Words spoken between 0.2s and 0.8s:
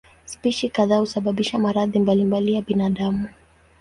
Spishi